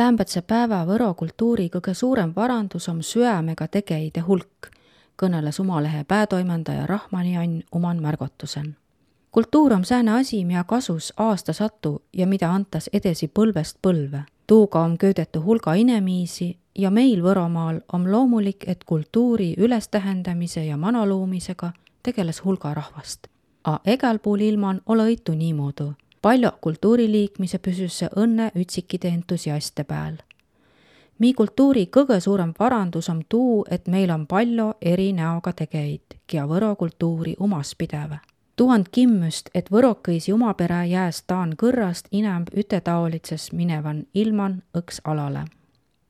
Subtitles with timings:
[0.00, 4.70] Täämbädse päeva võro kultuuri kõige suurem varandus om süämega tegeide hulk,
[5.20, 8.76] kõneles Umalehe päätoimendaja Rahmani Ann Uman märgotusen.
[9.30, 14.22] kultuur om sääne asi, mida kasus aasta satu ja mida antas edasi põlvest põlve.
[14.46, 21.72] tuuga om köödetu hulga inemiisi ja meil Võromaal on loomulik, et kultuuri ülestähendamise ja manoluumisega
[22.02, 23.26] tegeles hulga rahvast.
[23.64, 25.92] A egal puul ilman ole õitu niimoodi
[26.22, 30.18] palju kultuuriliikmise püsüs see õnne ütsikide entusiaste pääl.
[31.18, 36.46] Mi kultuuri kõige suurem parandus on tuu, et meil on palju eri näoga tegejaid, kia
[36.48, 38.20] võro kultuuri umas pideve.
[38.56, 45.44] tuhand kimmüst, et võrokõisi umapere jääs taan kõrrast inämb ütetaolitses minevan ilman õks alale.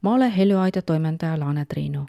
[0.02, 2.06] ma olen Heljuaida toimetaja Laane Triinu.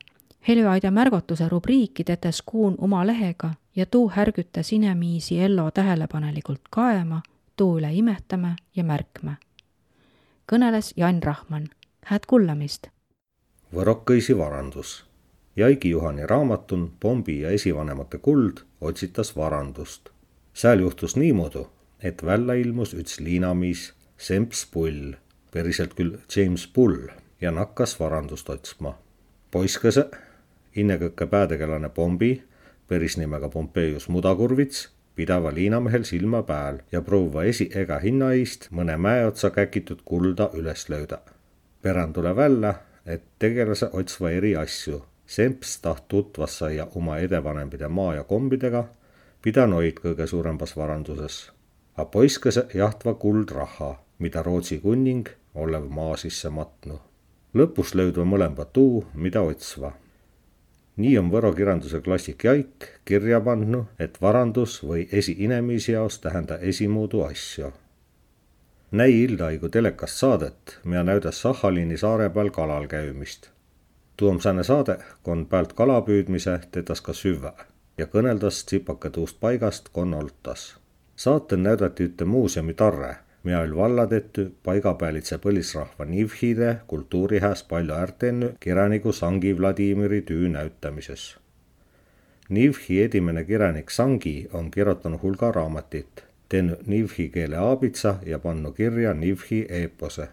[0.48, 7.22] Heljuaida märgotuse rubriiki tetes kuun oma lehega ja tuu härgütas inemiisi ello tähelepanelikult kaema
[7.62, 9.36] tuu üle imetame ja märkme.
[10.50, 11.68] kõneles Jan Rahman,
[12.10, 12.88] hääd kuulamist.
[13.76, 15.06] Võrokõisi varandus.
[15.56, 20.10] Jaigi Juhani raamatun Pombi ja esivanemate kuld otsitas varandust.
[20.54, 21.66] sääl juhtus niimoodi,
[22.04, 25.14] et välja ilmus üks liinamiis Semps Pull,
[25.52, 26.98] päriselt küll James Bull
[27.42, 28.98] ja nakkas varandust otsma.
[29.52, 30.10] poiskese,
[30.76, 32.44] innekõike päätegelane Pombi,
[32.88, 34.90] päris nimega Pompeius Mudakurvits
[35.22, 40.48] pidava liinamehel silma pääl ja prouva esi ega hinna eest mõne mäe otsa käkitud kulda
[40.58, 41.20] üles lööda.
[41.82, 42.74] pärand tuleb välja,
[43.06, 45.04] et tegelase otsva eri asju.
[45.26, 48.84] Semps taht tutvas saia oma edevanempide maa ja kombidega,
[49.42, 51.52] pida noid kõige suurembas varanduses.
[51.98, 57.00] A poiskese jahtva kuldraha, mida Rootsi kunning olev maa sisse matnu.
[57.54, 59.94] lõpus löödva mõlema tuu, mida otsva
[60.98, 67.24] nii on võro kirjanduse klassik Jaik kirja pannud, et varandus või esiinemiisi jaos tähenda esimuudu
[67.24, 67.72] asju.
[68.92, 73.50] näi Ildaigu telekast saadet, mida näüdas Sahhalini saare peal kalal käimist.
[74.18, 77.54] tuu on sääne saade, kon pealt kala püüdmise tedas ka süvä
[77.98, 80.78] ja kõneldas tsipaka tuust paigast, kon oltas.
[81.16, 88.54] saatel näidati üte muuseumi tarre mina oli valla tehty paigapäälitse põlisrahva Nivhide kultuurihääs palju ärtenny
[88.60, 91.42] kirjaniku Sangi Vladimiri tüü näütamises.
[92.50, 99.14] Nivhi edimene kirjanik Sangi on kirjutanud hulga raamatit, teinud nivhi keele aabitsa ja pannud kirja
[99.14, 100.28] nivhi eepose.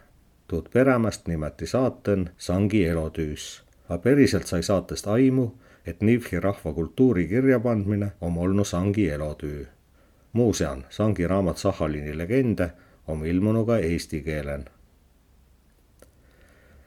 [0.48, 5.54] tuud peremäst nimeti saaten Sangi elotüüs, aga päriselt sai saatest aimu,
[5.86, 9.66] et nivhi rahva kultuuri kirjapandmine on olnud Sangi elotüü.
[10.32, 12.70] muuseas, Sangi raamat Sahhalini legende
[13.08, 14.64] on ilmunud ka eesti keelen.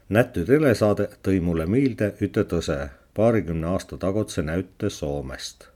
[0.10, 2.78] nättu telesaade tõi mulle meelde üte tõse
[3.14, 5.68] paarikümne aasta tagutse näüte Soomest.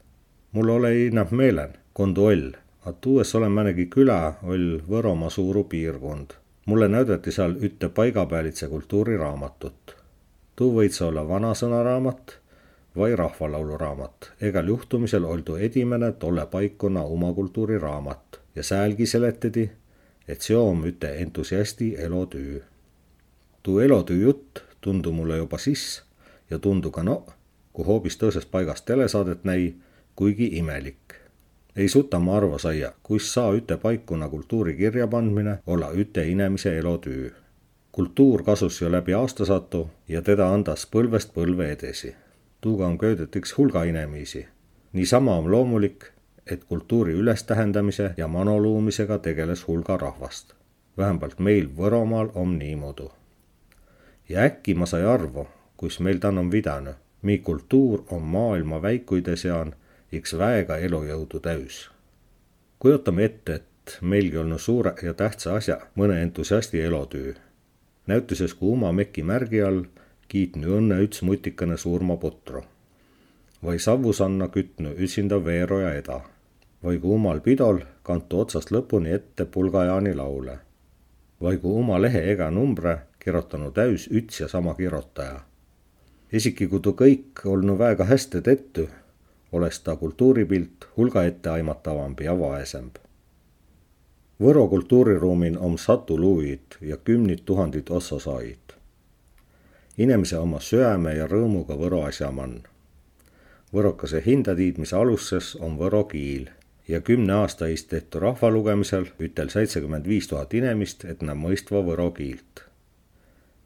[0.52, 2.50] mul ole inab meelen, kondu oll,
[2.84, 6.30] a tuues olen mõnegi küla oll Võromaa suuru piirkond.
[6.66, 9.96] mulle näüdati seal üte paigapäälitse kultuuriraamatut.
[10.56, 12.38] tuu võits olla vanasõnaraamat
[12.96, 14.32] vai rahvalauluraamat.
[14.40, 19.70] egal juhtumisel oldu edimene tolle paikkonna oma kultuuriraamat ja säälgi seletati,
[20.28, 22.62] et see on üte entusiasti elotüü.
[23.62, 26.02] tuu elotüü jutt tundu mulle juba sis
[26.50, 27.24] ja tundu ka no,
[27.72, 29.74] kui hoopis tõsest paigast telesaadet näi,
[30.16, 31.14] kuigi imelik.
[31.76, 36.78] ei suuta ma arva saia, kus saa üte paikuna kultuuri kirja pandmine olla üte inemise
[36.78, 37.32] elotüü.
[37.92, 42.14] kultuur kasus ju läbi aastasatu ja teda andas põlvest põlve edasi.
[42.60, 44.46] tuuga on köödet üks hulga inimesi.
[44.92, 46.12] niisama on loomulik
[46.50, 50.52] et kultuuri ülestähendamise ja manoluumisega tegeles hulga rahvast.
[50.98, 53.08] vähemalt meil Võromaal on niimoodi.
[54.28, 55.46] ja äkki ma sai arvu,
[55.76, 59.74] kus meil tän on vidanud, mi kultuur on maailma väikuide sean
[60.12, 61.90] iks väega elujõudu täis.
[62.78, 67.34] kujutame ette, et meilgi olnud suure ja tähtsa asja mõne entusiasti elutüü.
[68.06, 69.82] näituses Kuuma meki märgi all
[70.28, 72.64] kiitnu õnne üks mutikene surmaputru
[73.64, 76.20] või Savusanna kütnu üksinda Veero ja Eda
[76.86, 80.58] või kui umal pidol kantu otsast lõpuni ette Pulgajaani laule.
[81.42, 85.40] või kui uma lehe ega numbre kirjutanud täis üks ja sama kirjutaja.
[86.32, 88.88] isegi kui tuu kõik olnud väga hästi tehtud,
[89.52, 92.96] oleks ta kultuuripilt hulga etteaimatavampi ja vaesemb.
[94.40, 98.76] Võro kultuuriruumin on satu luuid ja kümnid tuhandid ossasaajid.
[99.98, 102.62] inimese oma süäme ja rõõmuga võro asjamann.
[103.72, 106.48] võrokase hindatiidmise alusses on võro kiil
[106.88, 112.10] ja kümne aasta eest tehtud rahvalugemisel ütel seitsekümmend viis tuhat inimest, et nad mõistva võro
[112.10, 112.62] kiilt.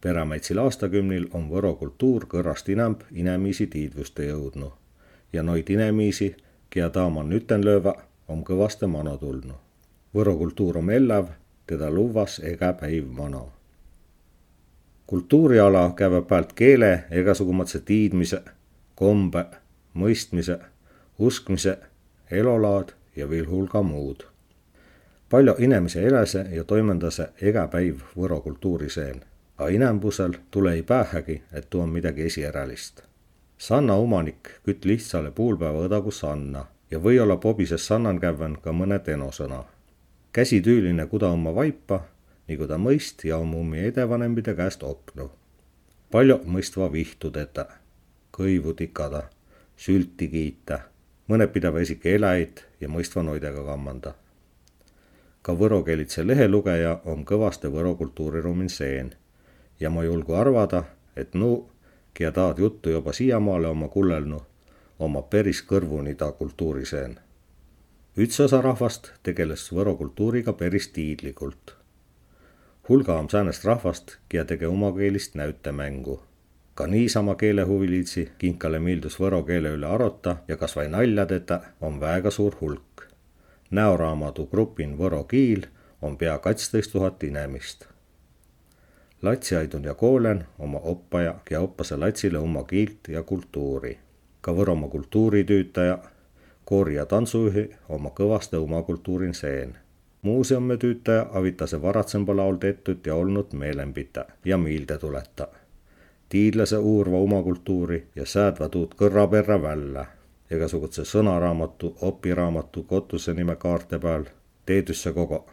[0.01, 4.73] Perämäitsil aastakümnil on võro kultuur kõrrast inämb inemiisi tiidvuste jõudnu
[5.33, 6.37] ja noid inemiisi,
[6.71, 7.95] keda taaman üten lööva,
[8.29, 9.55] on kõvaste mano tulnu.
[10.15, 11.29] Võro kultuur on ellav,
[11.67, 13.53] teda luvas ega päiv mano.
[15.07, 18.43] kultuuriala käib pealt keele igasugumatse tiidmise,
[18.95, 19.45] kombe,
[19.95, 20.59] mõistmise,
[21.19, 21.79] uskmise,
[22.31, 24.27] elolaad ja veel hulga muud.
[25.31, 29.23] palju inimesi elase ja toimendase iga päiv võro kultuuri seen,
[29.59, 33.03] a inembusel tule ei päähagi, et tuu on midagi esierälist.
[33.59, 39.65] Sanna omanik kütt lihtsale puulpäeva õdagu Sanna ja või-olla pobises Sannan kävven ka mõne tenosõna.
[40.33, 42.01] käsitüüline kuda oma vaipa
[42.51, 45.31] nagu ta mõist ja on mummi edevanemide käest opnu.
[46.11, 47.67] palju mõistva vihtu teda,
[48.35, 49.29] kõivu tikada,
[49.77, 50.81] sülti kiita,
[51.31, 54.15] mõned pidava isegi eläid ja mõistva noidega kammanda.
[55.43, 59.15] ka võrokeelitse lehelugeja on kõvaste võro kultuuriruumin seen
[59.81, 60.85] ja ma julgu arvada,
[61.17, 61.71] et nu,
[62.15, 64.43] kia taad juttu juba siiamaale oma kullelnu,
[64.99, 67.19] oma päris kõrvuni ta kultuuriseen.
[68.17, 71.81] üks osa rahvast tegeles võro kultuuriga päris tiidlikult
[72.91, 76.23] hulga on säänest rahvast, kia tege omakeelist näütemängu.
[76.81, 81.99] Ka niisama keelehuvilitsi kinkale miildus võro keele üle arota ja kas vai nalja teda on
[82.01, 83.03] väega suur hulk.
[83.71, 85.67] näoraamatu grupin Võro kiil
[86.03, 87.85] on pea katsteist tuhat inemist.
[89.23, 93.99] latsiaidun ja koolen oma oppaja ja oppase latsile oma kiilt ja kultuuri.
[94.41, 95.99] ka Võromaa kultuuritüütaja,
[96.65, 99.79] koori ja tantsujuhi oma kõvaste oma kultuurin seen
[100.23, 105.49] muuseumitüütaja avitase varatsõmba laul tehtud ja olnud meelenpita ja miilde tuleta.
[106.31, 110.07] Tiidlase uurva oma kultuuri ja säädva tuud kõrra perre välja.
[110.51, 114.25] igasuguse sõnaraamatu, opiraamatu, kotuse nime kaarte peal,
[114.67, 115.45] teedüsse kogu.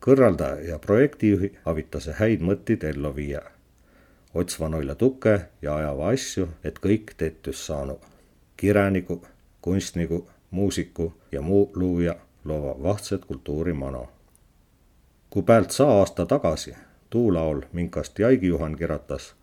[0.00, 3.40] kõrraldaja ja projektijuhi avitase häid mõtteid ellu viia.
[4.34, 7.98] otsva noile tukke ja ajava asju, et kõik teetüs saanu.
[8.56, 9.22] kirjaniku,
[9.60, 14.08] kunstniku, muusiku ja muu luuja loova vahtset kultuurimano.
[15.30, 16.74] kui päält saa aasta tagasi
[17.10, 19.34] tuulaul minkast Jaigi Juhan kirjutas,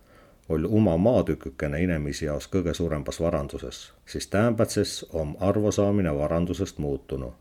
[0.50, 7.34] oli oma maatükükene inimesi jaos kõige suuremas varanduses, siis täämbätses on arvosaamine varandusest muutunud.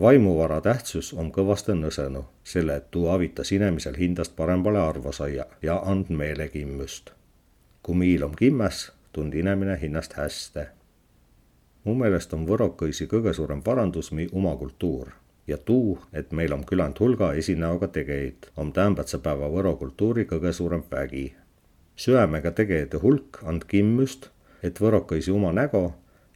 [0.00, 5.82] vaimuvara tähtsus on kõvasti nõsenud, selle et tuu avitas inimesel hindast paremale arvo saia ja
[5.86, 7.10] and meelekimmust.
[7.82, 10.60] kui miil on kimmes, tund inimene hinnast hästi
[11.84, 15.12] mu meelest on võrokõisi kõige suurem parandus mi oma kultuur
[15.46, 20.52] ja tuu, et meil on küland hulga esinäoga tegejaid, on täämbätse päeva võro kultuuri kõige
[20.52, 21.24] suurem vägi.
[22.00, 24.30] Süämega tegejate hulk and kimmust,
[24.62, 25.84] et võrokõisi oma nägo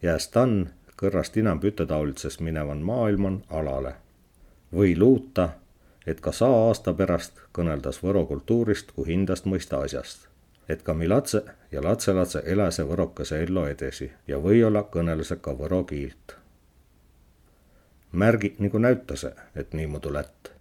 [0.03, 0.67] jääs tann
[1.01, 3.95] kõrrast inam pütetaolitses minevan maailman alale.
[4.75, 5.49] või luuta,
[6.07, 10.29] et ka saa aasta pärast kõneldas võro kultuurist kui hindast mõista asjast
[10.69, 15.85] et ka mi latse ja latselatse eläse võrokese ellu edasi ja või-olla kõnelese ka võro
[15.85, 16.37] kiilt.
[18.13, 20.54] märgi nagu näütase, et niimoodi lätt